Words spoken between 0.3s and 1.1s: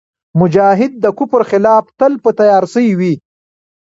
مجاهد د